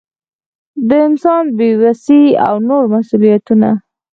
[0.87, 3.69] د انسان بې وسي او نور مسؤلیتونه.